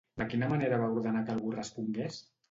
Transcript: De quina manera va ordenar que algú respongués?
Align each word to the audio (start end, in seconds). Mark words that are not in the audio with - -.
De 0.19 0.25
quina 0.29 0.47
manera 0.53 0.79
va 0.83 0.87
ordenar 0.95 1.21
que 1.27 1.31
algú 1.35 1.51
respongués? 1.57 2.19